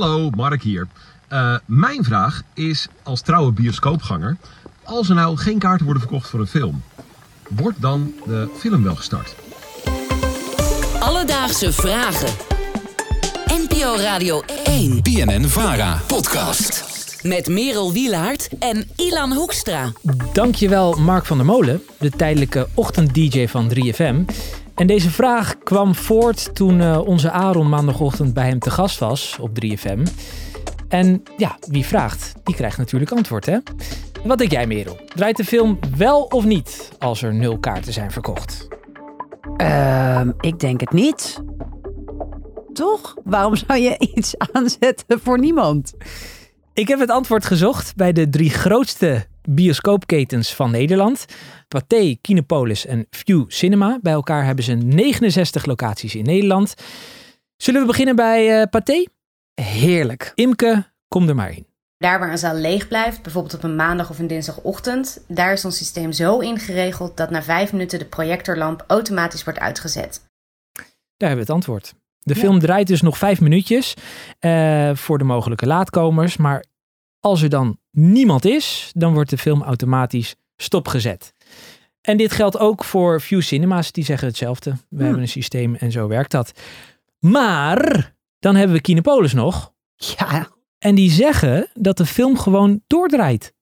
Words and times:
Hallo, 0.00 0.30
Mark 0.30 0.62
hier. 0.62 0.88
Uh, 1.32 1.56
mijn 1.66 2.04
vraag 2.04 2.42
is 2.54 2.88
als 3.02 3.20
trouwe 3.20 3.52
bioscoopganger: 3.52 4.36
als 4.84 5.08
er 5.08 5.14
nou 5.14 5.36
geen 5.36 5.58
kaarten 5.58 5.84
worden 5.84 6.02
verkocht 6.02 6.28
voor 6.28 6.40
een 6.40 6.46
film, 6.46 6.82
wordt 7.48 7.80
dan 7.80 8.14
de 8.26 8.48
film 8.58 8.82
wel 8.82 8.94
gestart? 8.96 9.34
Alledaagse 10.98 11.72
vragen. 11.72 12.28
NPO 13.46 13.96
Radio 13.96 14.42
1. 14.64 15.02
BNN 15.02 15.44
Vara. 15.44 16.02
Podcast. 16.06 16.84
Met 17.22 17.48
Merel 17.48 17.92
Wielaert 17.92 18.48
en 18.58 18.90
Ilan 18.96 19.32
Hoekstra. 19.32 19.92
Dankjewel 20.32 20.92
Mark 20.92 21.26
van 21.26 21.36
der 21.36 21.46
Molen, 21.46 21.82
de 21.98 22.10
tijdelijke 22.10 22.68
ochtend-DJ 22.74 23.46
van 23.46 23.72
3FM. 23.74 24.24
En 24.76 24.86
deze 24.86 25.10
vraag 25.10 25.58
kwam 25.58 25.94
voort 25.94 26.54
toen 26.54 26.80
uh, 26.80 27.00
onze 27.06 27.30
Aaron 27.30 27.68
maandagochtend 27.68 28.34
bij 28.34 28.48
hem 28.48 28.58
te 28.58 28.70
gast 28.70 28.98
was 28.98 29.36
op 29.40 29.50
3FM. 29.64 30.02
En 30.88 31.22
ja, 31.36 31.58
wie 31.68 31.84
vraagt, 31.84 32.32
die 32.44 32.54
krijgt 32.54 32.78
natuurlijk 32.78 33.12
antwoord, 33.12 33.46
hè? 33.46 33.58
Wat 34.24 34.38
denk 34.38 34.50
jij, 34.50 34.66
Merel? 34.66 34.98
Draait 35.14 35.36
de 35.36 35.44
film 35.44 35.78
wel 35.96 36.22
of 36.22 36.44
niet 36.44 36.92
als 36.98 37.22
er 37.22 37.34
nul 37.34 37.58
kaarten 37.58 37.92
zijn 37.92 38.10
verkocht? 38.10 38.68
Ehm, 39.56 40.30
ik 40.40 40.60
denk 40.60 40.80
het 40.80 40.92
niet. 40.92 41.42
Toch? 42.72 43.16
Waarom 43.24 43.56
zou 43.56 43.78
je 43.78 44.12
iets 44.14 44.34
aanzetten 44.52 45.20
voor 45.20 45.38
niemand? 45.38 45.94
Ik 46.74 46.88
heb 46.88 46.98
het 46.98 47.10
antwoord 47.10 47.44
gezocht 47.44 47.96
bij 47.96 48.12
de 48.12 48.28
drie 48.28 48.50
grootste 48.50 49.26
bioscoopketens 49.48 50.54
van 50.54 50.70
Nederland. 50.70 51.26
Pathé, 51.68 52.16
Kinepolis 52.20 52.86
en 52.86 53.06
View 53.10 53.44
Cinema. 53.48 53.98
Bij 54.02 54.12
elkaar 54.12 54.44
hebben 54.44 54.64
ze 54.64 54.72
69 54.72 55.66
locaties 55.66 56.14
in 56.14 56.24
Nederland. 56.24 56.74
Zullen 57.56 57.80
we 57.80 57.86
beginnen 57.86 58.16
bij 58.16 58.60
uh, 58.60 58.62
Pathé? 58.70 59.06
Heerlijk. 59.54 60.32
Imke, 60.34 60.84
kom 61.08 61.28
er 61.28 61.34
maar 61.34 61.50
in. 61.50 61.66
Daar 61.98 62.18
waar 62.18 62.30
een 62.30 62.38
zaal 62.38 62.54
leeg 62.54 62.88
blijft, 62.88 63.22
bijvoorbeeld 63.22 63.54
op 63.54 63.62
een 63.62 63.76
maandag 63.76 64.10
of 64.10 64.18
een 64.18 64.26
dinsdagochtend, 64.26 65.24
daar 65.28 65.52
is 65.52 65.64
ons 65.64 65.76
systeem 65.76 66.12
zo 66.12 66.38
ingeregeld 66.38 67.16
dat 67.16 67.30
na 67.30 67.42
vijf 67.42 67.72
minuten 67.72 67.98
de 67.98 68.04
projectorlamp 68.04 68.84
automatisch 68.86 69.44
wordt 69.44 69.58
uitgezet. 69.58 70.20
Daar 71.16 71.28
hebben 71.28 71.46
we 71.46 71.52
het 71.52 71.62
antwoord. 71.62 71.94
De 72.20 72.34
film 72.34 72.58
draait 72.58 72.86
dus 72.86 73.00
nog 73.00 73.18
vijf 73.18 73.40
minuutjes 73.40 73.94
uh, 74.40 74.94
voor 74.94 75.18
de 75.18 75.24
mogelijke 75.24 75.66
laatkomers. 75.66 76.36
Maar 76.36 76.64
als 77.20 77.42
er 77.42 77.48
dan 77.48 77.78
niemand 77.96 78.44
is, 78.44 78.90
dan 78.94 79.12
wordt 79.14 79.30
de 79.30 79.38
film 79.38 79.62
automatisch 79.62 80.34
stopgezet. 80.56 81.32
En 82.00 82.16
dit 82.16 82.32
geldt 82.32 82.58
ook 82.58 82.84
voor 82.84 83.20
View 83.20 83.42
Cinema's, 83.42 83.92
die 83.92 84.04
zeggen 84.04 84.28
hetzelfde. 84.28 84.70
We 84.70 84.76
Hmm. 84.88 85.04
hebben 85.04 85.20
een 85.22 85.28
systeem 85.28 85.74
en 85.74 85.92
zo 85.92 86.08
werkt 86.08 86.30
dat. 86.30 86.52
Maar 87.18 88.14
dan 88.38 88.54
hebben 88.56 88.76
we 88.76 88.82
Kinepolis 88.82 89.32
nog. 89.32 89.72
Ja. 89.96 90.48
En 90.78 90.94
die 90.94 91.10
zeggen 91.10 91.68
dat 91.74 91.96
de 91.96 92.06
film 92.06 92.38
gewoon 92.38 92.82
doordraait 92.86 93.54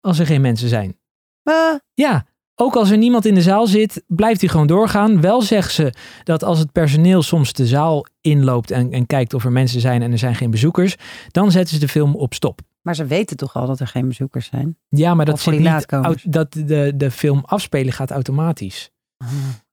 als 0.00 0.18
er 0.18 0.26
geen 0.26 0.40
mensen 0.40 0.68
zijn. 0.68 0.98
Uh, 1.44 1.54
Ja, 1.94 2.26
ook 2.54 2.76
als 2.76 2.90
er 2.90 2.98
niemand 2.98 3.24
in 3.26 3.34
de 3.34 3.42
zaal 3.42 3.66
zit, 3.66 4.02
blijft 4.06 4.40
hij 4.40 4.48
gewoon 4.50 4.66
doorgaan. 4.66 5.20
Wel 5.20 5.42
zeggen 5.42 5.72
ze 5.72 5.92
dat 6.24 6.44
als 6.44 6.58
het 6.58 6.72
personeel 6.72 7.22
soms 7.22 7.52
de 7.52 7.66
zaal 7.66 8.06
inloopt 8.20 8.70
en, 8.70 8.92
en 8.92 9.06
kijkt 9.06 9.34
of 9.34 9.44
er 9.44 9.52
mensen 9.52 9.80
zijn 9.80 10.02
en 10.02 10.12
er 10.12 10.18
zijn 10.18 10.34
geen 10.34 10.50
bezoekers, 10.50 10.96
dan 11.30 11.50
zetten 11.50 11.74
ze 11.74 11.80
de 11.80 11.88
film 11.88 12.14
op 12.14 12.34
stop. 12.34 12.60
Maar 12.86 12.94
ze 12.94 13.06
weten 13.06 13.36
toch 13.36 13.56
al 13.56 13.66
dat 13.66 13.80
er 13.80 13.86
geen 13.86 14.08
bezoekers 14.08 14.46
zijn? 14.46 14.78
Ja, 14.88 15.14
maar 15.14 15.24
dat, 15.24 15.40
zit 15.40 15.58
niet, 15.58 16.32
dat 16.32 16.52
de, 16.52 16.92
de 16.96 17.10
film 17.10 17.42
afspelen 17.44 17.92
gaat 17.92 18.10
automatisch. 18.10 18.90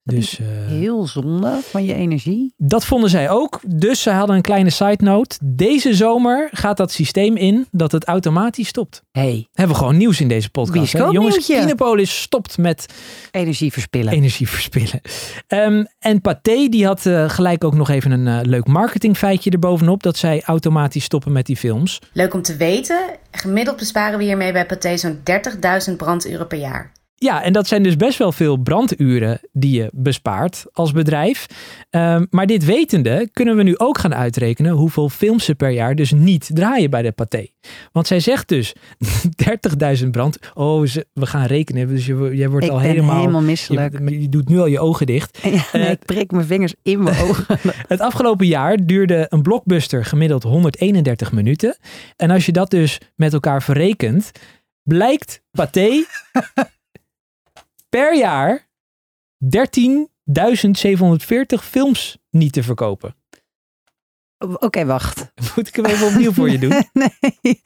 Dus 0.06 0.40
eh, 0.40 0.46
Heel 0.68 1.08
zonde 1.08 1.59
van 1.64 1.86
je 1.86 1.94
energie. 1.94 2.54
dat 2.58 2.86
vonden 2.86 3.09
zij 3.09 3.30
ook. 3.30 3.59
Dus 3.68 4.02
ze 4.02 4.10
hadden 4.10 4.36
een 4.36 4.42
kleine 4.42 4.70
side 4.70 5.04
note. 5.04 5.38
Deze 5.44 5.94
zomer 5.94 6.50
gaat 6.52 6.78
dat 6.78 6.92
systeem 6.92 7.36
in 7.38 7.68
dat 7.72 7.92
het 7.92 8.04
automatisch 8.06 8.68
stopt. 8.68 9.02
hey, 9.12 9.48
Hebben 9.54 9.76
we 9.76 9.82
gewoon 9.82 9.98
nieuws 9.98 10.20
in 10.22 10.28
deze 10.28 10.50
podcast. 10.50 10.94
Hè? 10.94 11.00
Jongens, 11.00 11.14
Bioscoopnieuwtje. 11.18 11.60
Kinepolis 11.60 12.22
stopt 12.22 12.58
met 12.58 12.86
energie 13.32 13.72
verspillen. 13.72 14.14
energie 14.14 14.50
verspillen. 14.50 15.02
Ehm, 15.48 15.83
en 16.00 16.22
Pathé 16.22 16.67
die 16.70 16.86
had 16.86 17.06
eh, 17.06 17.30
gelijk 17.30 17.64
ook 17.64 17.76
nog 17.76 17.89
even 17.89 18.11
een 18.11 18.27
eh, 18.27 18.39
leuk 18.45 18.67
marketingfeitje 18.67 19.50
erbovenop. 19.50 20.04
Dat 20.04 20.17
zij 20.17 20.42
automatisch 20.45 21.04
stoppen 21.04 21.32
met 21.32 21.45
die 21.45 21.58
films. 21.58 22.00
Leuk 22.14 22.33
om 22.33 22.42
te 22.42 22.56
weten, 22.56 23.00
gemiddeld 23.32 23.77
besparen 23.77 24.17
we 24.17 24.23
hiermee 24.23 24.52
bij 24.52 24.66
Pathé 24.66 24.98
zo'n 24.98 25.20
30.000 25.89 25.95
branduren 25.98 26.48
per 26.48 26.60
jaar. 26.60 26.92
Ja, 27.16 27.44
en 27.44 27.54
dat 27.54 27.68
zijn 27.68 27.84
dus 27.84 27.96
best 27.96 28.18
wel 28.18 28.32
veel 28.32 28.58
branduren 28.58 29.40
die 29.52 29.76
je 29.82 29.90
bespaart 29.94 30.66
als 30.72 30.92
bedrijf. 30.92 31.46
Ehm, 31.90 32.26
maar 32.30 32.46
dit 32.48 32.66
wetende 32.66 33.30
kunnen 33.34 33.56
we 33.56 33.64
nu 33.64 33.78
ook 33.78 33.98
gaan 33.98 34.16
uitrekenen 34.16 34.72
hoeveel 34.72 35.10
films 35.10 35.46
ze 35.46 35.56
per 35.56 35.70
jaar 35.70 35.96
dus 35.96 36.12
niet 36.12 36.50
draaien 36.54 36.90
bij 36.90 37.02
de 37.02 37.12
Pathé. 37.12 37.48
Want 37.92 38.08
zij 38.08 38.20
zegt 38.20 38.48
dus 38.48 38.74
30.000 40.04 40.10
brand. 40.12 40.38
Oh, 40.54 40.86
ze- 40.86 41.06
we 41.14 41.26
gaan 41.26 41.46
rekenen. 41.46 41.88
Dus 41.88 42.06
je, 42.06 42.30
jij 42.34 42.50
wordt 42.50 42.66
ik 42.66 42.72
al 42.72 42.78
ben 42.78 42.88
helemaal... 42.90 43.20
helemaal 43.20 43.42
misselijk. 43.42 44.00
Je, 44.10 44.22
je 44.22 44.30
doet 44.30 44.50
nu 44.50 44.60
al 44.60 44.66
je 44.68 44.80
ogen 44.80 45.06
dicht. 45.06 45.40
Ja, 45.44 45.50
nee, 45.74 45.84
Eh, 45.86 45.92
ik 45.92 46.06
prik 46.06 46.32
mijn 46.32 46.45
vingers 46.45 46.74
in 46.82 47.04
mijn 47.04 47.22
ogen. 47.28 47.58
Het 47.88 48.00
afgelopen 48.00 48.48
jaar 48.48 48.78
duurde 48.86 49.26
een 49.30 49.42
blockbuster 49.42 50.06
gemiddeld 50.06 50.44
131 50.44 51.32
minuten. 51.32 51.78
En 52.16 52.30
als 52.30 52.45
je 52.45 52.52
dat 52.52 52.70
dus 52.70 52.98
met 53.16 53.34
elkaar 53.34 53.64
verrekent, 53.64 54.32
blijkt 54.84 55.42
Pathé 55.52 56.04
per 57.93 58.17
jaar 58.17 58.67
13.740 59.58 59.61
films 61.61 62.17
niet 62.30 62.54
te 62.54 62.64
verkopen. 62.64 63.15
Oké, 64.37 64.86
wacht. 64.86 65.31
Moet 65.55 65.67
ik 65.67 65.76
hem 65.76 65.86
even 65.86 66.08
opnieuw 66.08 66.32
voor 66.32 66.49
je 66.49 66.59
doen? 66.70 66.83
nee. 66.93 67.61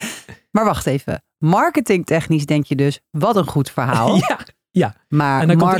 Maar 0.51 0.65
wacht 0.65 0.85
even. 0.85 1.23
Marketingtechnisch 1.37 2.45
denk 2.45 2.65
je 2.65 2.75
dus, 2.75 2.99
wat 3.11 3.35
een 3.35 3.47
goed 3.47 3.71
verhaal. 3.71 4.15
Ja, 4.27 4.39
ja. 4.71 4.95
Maar, 5.07 5.41
En 5.41 5.47
dan 5.47 5.57
komt 5.57 5.71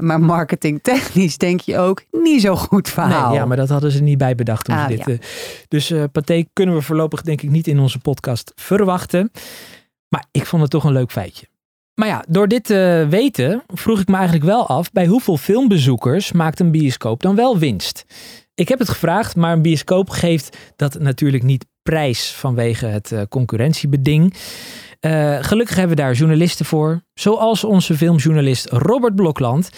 maar 0.00 0.20
marketingtechnisch 0.20 1.38
denk 1.38 1.60
je 1.60 1.78
ook, 1.78 2.04
niet 2.10 2.40
zo 2.40 2.56
goed 2.56 2.88
verhaal. 2.88 3.28
Nee, 3.30 3.38
ja, 3.38 3.46
maar 3.46 3.56
dat 3.56 3.68
hadden 3.68 3.90
ze 3.90 4.02
niet 4.02 4.18
bij 4.18 4.34
bedacht. 4.34 4.64
Toen 4.64 4.76
Ah, 4.76 4.88
dit, 4.88 4.98
ja. 4.98 5.04
eh, 5.06 5.18
dus 5.68 5.90
eh 5.90 6.04
Pathé 6.12 6.44
kunnen 6.52 6.74
we 6.74 6.82
voorlopig 6.82 7.22
denk 7.22 7.42
ik 7.42 7.50
niet 7.50 7.66
in 7.66 7.78
onze 7.78 7.98
podcast 7.98 8.52
verwachten. 8.54 9.30
Maar 10.08 10.24
ik 10.30 10.46
vond 10.46 10.62
het 10.62 10.70
toch 10.70 10.84
een 10.84 10.92
leuk 10.92 11.12
feitje. 11.12 11.46
Maar 11.96 12.08
ja, 12.08 12.24
door 12.28 12.48
dit 12.48 12.64
te 12.64 13.06
weten 13.10 13.62
vroeg 13.66 14.00
ik 14.00 14.08
me 14.08 14.14
eigenlijk 14.14 14.44
wel 14.44 14.66
af... 14.66 14.92
bij 14.92 15.06
hoeveel 15.06 15.36
filmbezoekers 15.36 16.32
maakt 16.32 16.60
een 16.60 16.70
bioscoop 16.70 17.22
dan 17.22 17.34
wel 17.34 17.58
winst? 17.58 18.04
Ik 18.54 18.68
heb 18.68 18.78
het 18.78 18.88
gevraagd, 18.88 19.36
maar 19.36 19.52
een 19.52 19.62
bioscoop 19.62 20.10
geeft 20.10 20.56
dat 20.76 20.98
natuurlijk 20.98 21.42
niet 21.42 21.66
prijs... 21.82 22.32
vanwege 22.32 22.86
het 22.86 23.12
eh, 23.12 23.22
concurrentiebeding. 23.28 24.34
Eh, 25.00 25.38
gelukkig 25.40 25.76
hebben 25.76 25.96
we 25.96 26.02
daar 26.02 26.12
journalisten 26.12 26.66
voor. 26.66 27.02
Zoals 27.14 27.64
onze 27.64 27.96
filmjournalist 27.96 28.68
Robert 28.70 29.14
Blokland. 29.14 29.70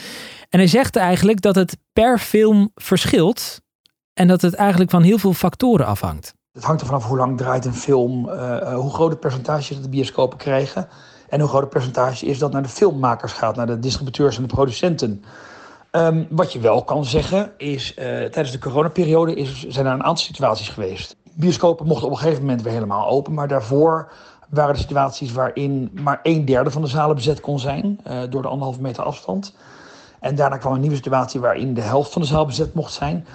En 0.49 0.59
hij 0.59 0.69
zegt 0.69 0.97
eigenlijk 0.97 1.41
dat 1.41 1.55
het 1.55 1.77
per 1.93 2.19
film 2.19 2.71
verschilt... 2.75 3.61
en 4.13 4.29
dat 4.29 4.43
het 4.43 4.55
eigenlijk 4.55 4.91
van 4.91 5.03
heel 5.03 5.19
veel 5.19 5.35
factoren 5.35 5.87
afhangt. 5.87 6.35
Het 6.53 6.65
hangt 6.65 6.81
er 6.81 6.87
vanaf 6.87 7.05
hoe 7.07 7.17
lang 7.17 7.37
draait 7.37 7.65
een 7.65 7.75
film, 7.75 8.29
eh, 8.29 8.75
hoe 8.75 8.93
groot 8.93 9.11
het 9.11 9.21
percentage 9.21 9.75
dat 9.75 9.83
de 9.83 9.89
bioscopen 9.89 10.39
krijgen. 10.39 10.89
En 11.29 11.41
hoe 11.41 11.49
groot 11.49 11.61
het 11.61 11.71
percentage 11.71 12.27
is 12.27 12.39
dat 12.39 12.53
naar 12.53 12.63
de 12.63 12.69
filmmakers 12.69 13.33
gaat, 13.33 13.57
naar 13.57 13.67
de 13.67 13.79
distributeurs 13.79 14.37
en 14.37 14.43
de 14.43 14.55
producenten. 14.55 15.25
Ehm, 15.91 16.25
wat 16.31 16.53
je 16.53 16.59
wel 16.61 16.85
kan 16.85 17.05
zeggen 17.05 17.53
is, 17.57 17.95
eh, 17.95 18.05
tijdens 18.05 18.51
de 18.51 18.59
coronaperiode 18.59 19.35
is, 19.35 19.67
zijn 19.69 19.87
er 19.87 19.93
een 19.93 20.05
aantal 20.05 20.25
situaties 20.25 20.69
geweest. 20.69 21.17
Bioscopen 21.33 21.87
mochten 21.87 22.07
op 22.07 22.13
een 22.13 22.19
gegeven 22.19 22.41
moment 22.41 22.63
weer 22.63 22.73
helemaal 22.73 23.09
open, 23.09 23.35
maar 23.35 23.49
daarvoor 23.49 24.13
waren 24.49 24.75
er 24.75 24.81
situaties 24.81 25.33
waarin 25.33 25.91
maar 26.03 26.21
een 26.23 26.45
derde 26.45 26.71
van 26.71 26.83
de 26.83 26.89
zalen 26.89 27.17
bezet 27.17 27.41
kon 27.41 27.59
zijn, 27.59 28.01
eh, 28.05 28.19
door 28.31 28.43
de 28.43 28.49
anderhalve 28.49 28.81
meter 28.81 29.03
afstand. 29.05 29.55
En 30.21 30.35
daarna 30.35 30.57
kwam 30.57 30.73
een 30.73 30.81
nieuwe 30.81 30.97
situatie 30.97 31.41
waarin 31.41 31.75
de 31.75 31.81
helft 31.81 32.13
van 32.13 32.23
de 32.23 32.29
zaal 32.29 32.47
bezet 32.47 32.75
mocht 32.75 32.93
zijn. 32.93 33.27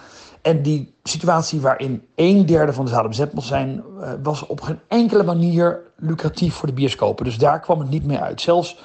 En 0.44 0.62
die 0.62 0.94
situatie 1.04 1.62
waarin 1.62 2.04
een 2.16 2.46
derde 2.46 2.74
van 2.74 2.86
de 2.86 2.92
zalen 2.92 3.10
bezet 3.10 3.34
mocht 3.34 3.48
zijn, 3.48 3.84
eh, 4.02 4.12
was 4.24 4.46
op 4.46 4.62
geen 4.62 4.80
enkele 4.88 5.24
manier 5.24 5.82
lucratief 5.98 6.54
voor 6.54 6.68
de 6.68 6.74
bioscopen. 6.74 7.26
Dus 7.26 7.38
daar 7.38 7.60
kwam 7.60 7.80
het 7.80 7.90
niet 7.90 8.06
meer 8.06 8.20
uit. 8.20 8.42
Zelfs 8.42 8.78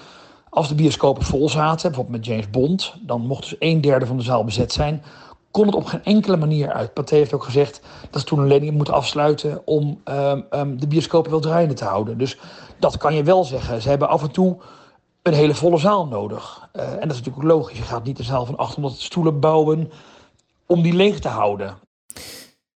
als 0.50 0.69
de 0.69 0.75
bioscopen 0.75 1.23
vol 1.23 1.49
zaten, 1.49 1.91
bijvoorbeeld 1.91 2.17
met 2.17 2.27
James 2.27 2.50
Bond, 2.50 2.94
dan 3.00 3.27
mocht 3.27 3.43
dus 3.43 3.56
een 3.59 3.81
derde 3.81 4.06
van 4.06 4.17
de 4.17 4.23
zaal 4.23 4.44
bezet 4.44 4.73
zijn. 4.73 5.03
Kon 5.50 5.67
het 5.67 5.75
op 5.75 5.85
geen 5.85 6.05
enkele 6.05 6.37
manier 6.37 6.73
uit. 6.73 6.94
Pathé 6.94 7.17
heeft 7.17 7.32
ook 7.32 7.44
gezegd 7.44 7.81
dat 8.11 8.21
ze 8.21 8.27
toen 8.27 8.38
een 8.38 8.47
lening 8.47 8.77
moeten 8.77 8.94
afsluiten 8.94 9.62
om 9.65 10.00
ehm, 10.05 10.41
ehm, 10.50 10.77
de 10.77 10.87
bioscopen 10.87 11.31
wel 11.31 11.41
draaiende 11.41 11.75
te 11.75 11.85
houden. 11.85 12.19
Dus 12.19 12.38
dat 12.79 12.97
kan 12.97 13.15
je 13.15 13.23
wel 13.23 13.44
zeggen. 13.44 13.82
Ze 13.82 13.88
hebben 13.88 14.09
af 14.09 14.23
en 14.23 14.31
toe 14.31 14.56
een 15.23 15.32
hele 15.32 15.55
volle 15.55 15.79
zaal 15.79 16.06
nodig. 16.06 16.69
Eh, 16.73 16.93
en 16.93 17.00
dat 17.00 17.11
is 17.11 17.19
natuurlijk 17.19 17.47
logisch. 17.47 17.79
Je 17.79 17.85
gaat 17.85 18.05
niet 18.05 18.19
een 18.19 18.25
zaal 18.25 18.47
van 18.47 18.56
800 18.56 19.00
stoelen 19.00 19.41
bouwen 19.41 19.91
om 20.69 20.82
die 20.82 20.93
leeg 20.93 21.19
te 21.19 21.29
houden. 21.29 21.79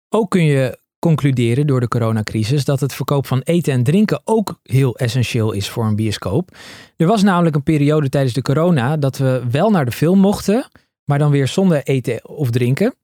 Ook 0.09 0.31
kun 0.31 0.45
je 0.45 0.79
concluderen 0.99 1.67
door 1.67 1.81
de 1.81 1.89
coronacrisis 1.89 2.65
dat 2.65 2.81
het 2.81 2.95
verkoop 2.95 3.27
van 3.27 3.41
eten 3.41 3.73
en 3.73 3.83
drinken 3.83 4.21
ook 4.25 4.61
heel 4.63 4.97
essentieel 4.97 5.53
is 5.53 5.69
voor 5.69 5.85
een 5.85 5.97
bioscoop. 5.97 6.57
Er 6.97 7.07
was 7.07 7.23
namelijk 7.23 7.57
een 7.57 7.63
periode 7.63 8.09
tijdens 8.09 8.35
de 8.35 8.43
corona 8.43 8.97
dat 8.97 9.19
we 9.19 9.43
wel 9.51 9.71
naar 9.71 9.85
de 9.85 9.93
film 9.93 10.19
mochten, 10.19 10.69
maar 11.05 11.19
dan 11.19 11.31
weer 11.31 11.49
zonder 11.49 11.83
eten 11.83 12.29
of 12.29 12.51
drinken. 12.51 12.95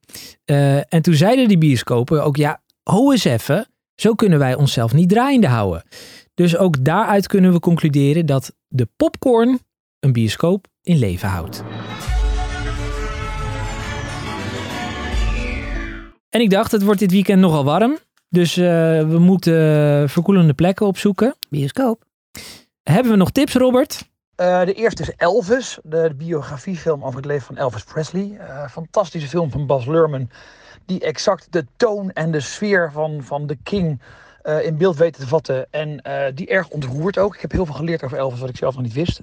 Eh, 0.44 0.76
en 0.76 1.02
toen 1.02 1.14
zeiden 1.14 1.48
die 1.48 1.58
bioscopen 1.58 2.24
ook, 2.24 2.36
ja, 2.36 2.62
ho 2.82 3.12
eens 3.12 3.24
even, 3.24 3.68
Zo 3.94 4.14
kunnen 4.14 4.38
wij 4.38 4.54
onszelf 4.54 4.92
niet 4.92 5.08
draaiende 5.08 5.46
houden. 5.46 5.82
Dus 6.34 6.56
ook 6.56 6.84
daaruit 6.84 7.26
kunnen 7.26 7.52
we 7.52 7.60
concluderen 7.60 8.26
dat 8.26 8.54
de 8.68 8.88
popcorn 8.96 9.58
een 10.00 10.12
bioscoop 10.12 10.66
in 10.82 10.98
leven 10.98 11.28
houdt. 11.28 11.62
En 16.34 16.40
ik 16.40 16.50
dacht, 16.50 16.72
het 16.72 16.82
wordt 16.82 17.00
dit 17.00 17.10
weekend 17.10 17.40
nogal 17.40 17.64
warm. 17.64 17.98
Dus 18.28 18.56
eh, 18.56 18.64
we 19.08 19.18
moeten 19.18 19.54
verkoelende 20.08 20.54
plekken 20.54 20.86
opzoeken. 20.86 21.34
Bioscoop. 21.48 22.04
Hebben 22.82 23.12
we 23.12 23.18
nog 23.18 23.30
tips, 23.30 23.54
Robert? 23.54 24.08
Eh, 24.36 24.64
de 24.64 24.72
eerste 24.72 25.02
is 25.02 25.10
Elvis, 25.16 25.78
de, 25.82 26.04
de 26.08 26.14
biografiefilm 26.14 27.04
over 27.04 27.16
het 27.16 27.24
leven 27.24 27.46
van 27.46 27.56
Elvis 27.56 27.84
Presley. 27.84 28.36
Eh, 28.38 28.68
fantastische 28.68 29.28
film 29.28 29.50
van 29.50 29.66
Bas 29.66 29.86
Luhrmann, 29.86 30.30
die 30.86 31.00
exact 31.00 31.46
de 31.50 31.66
toon 31.76 32.10
en 32.10 32.30
de 32.30 32.40
sfeer 32.40 32.92
van, 32.92 33.22
van 33.22 33.46
de 33.46 33.56
King 33.62 34.00
eh, 34.42 34.64
in 34.64 34.76
beeld 34.76 34.96
weten 34.96 35.20
te 35.20 35.28
vatten. 35.28 35.66
En 35.70 36.02
eh, 36.02 36.34
die 36.34 36.46
erg 36.46 36.68
ontroert 36.68 37.18
ook. 37.18 37.34
Ik 37.34 37.40
heb 37.40 37.52
heel 37.52 37.66
veel 37.66 37.74
geleerd 37.74 38.04
over 38.04 38.18
Elvis, 38.18 38.40
wat 38.40 38.48
ik 38.48 38.56
zelf 38.56 38.74
nog 38.74 38.82
niet 38.82 38.92
wist. 38.92 39.20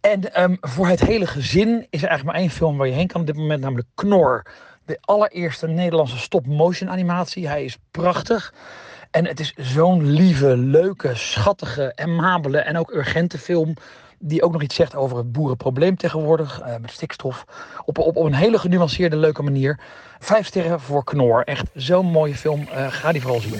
En 0.00 0.34
ehm, 0.34 0.56
voor 0.60 0.88
het 0.88 1.00
hele 1.00 1.26
gezin 1.26 1.86
is 1.90 2.02
er 2.02 2.08
eigenlijk 2.08 2.24
maar 2.24 2.34
één 2.34 2.50
film 2.50 2.76
waar 2.76 2.86
je 2.86 2.92
heen 2.92 3.06
kan 3.06 3.20
op 3.20 3.26
dit 3.26 3.36
moment, 3.36 3.60
namelijk 3.60 3.88
Knor. 3.94 4.44
De 4.86 4.98
allereerste 5.00 5.66
Nederlandse 5.66 6.18
stop-motion 6.18 6.90
animatie. 6.90 7.48
Hij 7.48 7.64
is 7.64 7.76
prachtig. 7.90 8.54
En 9.10 9.26
het 9.26 9.40
is 9.40 9.52
zo'n 9.56 10.10
lieve, 10.10 10.56
leuke, 10.56 11.10
schattige, 11.14 11.92
amabele 11.96 12.58
en 12.58 12.78
ook 12.78 12.90
urgente 12.94 13.38
film. 13.38 13.74
Die 14.18 14.42
ook 14.42 14.52
nog 14.52 14.62
iets 14.62 14.74
zegt 14.74 14.94
over 14.94 15.16
het 15.16 15.32
boerenprobleem 15.32 15.96
tegenwoordig. 15.96 16.60
eh, 16.60 16.74
met 16.80 16.90
stikstof. 16.90 17.44
Op, 17.84 17.98
op, 17.98 18.16
op 18.16 18.24
een 18.24 18.34
hele 18.34 18.58
genuanceerde, 18.58 19.16
leuke 19.16 19.42
manier. 19.42 19.78
Vijf 20.18 20.46
sterren 20.46 20.80
voor 20.80 21.04
Knor. 21.04 21.42
Echt 21.44 21.66
zo'n 21.74 22.06
mooie 22.06 22.34
film. 22.34 22.68
Eh, 22.72 22.86
ga 22.90 23.12
die 23.12 23.20
vooral 23.20 23.40
zien. 23.40 23.54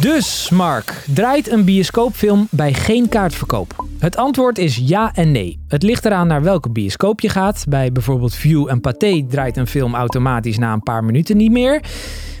Dus, 0.00 0.50
Mark, 0.50 1.04
draait 1.06 1.50
een 1.50 1.64
bioscoopfilm 1.64 2.46
bij 2.50 2.72
geen 2.72 3.08
kaartverkoop? 3.08 3.84
Het 4.06 4.16
antwoord 4.16 4.58
is 4.58 4.80
ja 4.82 5.14
en 5.14 5.32
nee. 5.32 5.60
Het 5.68 5.82
ligt 5.82 6.04
eraan 6.04 6.26
naar 6.26 6.42
welke 6.42 6.70
bioscoop 6.70 7.20
je 7.20 7.28
gaat. 7.28 7.64
Bij 7.68 7.92
bijvoorbeeld 7.92 8.34
View 8.34 8.68
en 8.68 8.80
Pathé 8.80 9.26
draait 9.28 9.56
een 9.56 9.66
film 9.66 9.94
automatisch 9.94 10.58
na 10.58 10.72
een 10.72 10.82
paar 10.82 11.04
minuten 11.04 11.36
niet 11.36 11.50
meer. 11.50 11.82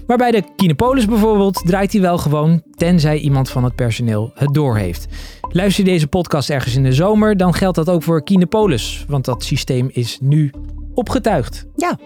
Maar 0.06 0.16
bij 0.16 0.30
de 0.30 0.42
Kinepolis 0.56 1.04
bijvoorbeeld 1.06 1.62
draait 1.64 1.92
hij 1.92 2.00
wel 2.00 2.18
gewoon, 2.18 2.62
tenzij 2.70 3.18
iemand 3.18 3.50
van 3.50 3.64
het 3.64 3.74
personeel 3.74 4.30
het 4.34 4.54
doorheeft. 4.54 5.06
Luister 5.48 5.84
je 5.84 5.90
deze 5.90 6.06
podcast 6.06 6.50
ergens 6.50 6.76
in 6.76 6.82
de 6.82 6.92
zomer, 6.92 7.36
dan 7.36 7.54
geldt 7.54 7.76
dat 7.76 7.90
ook 7.90 8.02
voor 8.02 8.22
Kinepolis, 8.22 9.04
want 9.08 9.24
dat 9.24 9.44
systeem 9.44 9.88
is 9.92 10.18
nu 10.20 10.52
opgetuigd. 10.94 11.66
Ja. 11.76 11.98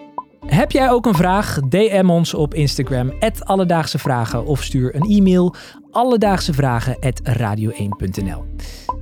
Heb 0.45 0.71
jij 0.71 0.91
ook 0.91 1.05
een 1.05 1.15
vraag? 1.15 1.59
DM 1.69 2.09
ons 2.09 2.33
op 2.33 2.53
Instagram, 2.53 3.11
Alledaagse 3.39 3.99
Vragen, 3.99 4.45
of 4.45 4.63
stuur 4.63 4.95
een 4.95 5.09
e-mail, 5.09 5.55
alledaagsevragen.radio1.nl. 5.91 8.45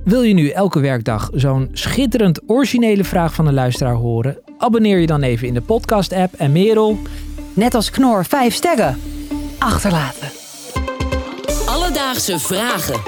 Wil 0.04 0.22
je 0.22 0.34
nu 0.34 0.48
elke 0.48 0.80
werkdag 0.80 1.30
zo'n 1.34 1.68
schitterend 1.72 2.40
originele 2.46 3.04
vraag 3.04 3.34
van 3.34 3.46
een 3.46 3.54
luisteraar 3.54 3.94
horen? 3.94 4.38
Abonneer 4.58 4.98
je 4.98 5.06
dan 5.06 5.22
even 5.22 5.46
in 5.46 5.54
de 5.54 5.62
podcast-app 5.62 6.34
en 6.34 6.52
Merel, 6.52 6.98
Net 7.54 7.74
als 7.74 7.90
Knor, 7.90 8.24
vijf 8.24 8.54
sterren. 8.54 9.00
Achterlaten. 9.58 10.28
Alledaagse 11.66 12.38
vragen. 12.38 13.00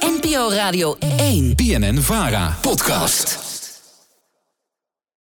NPO 0.00 0.48
Radio 0.50 0.96
1. 1.18 1.54
BNN 1.54 2.00
Vara 2.00 2.56
podcast. 2.60 3.51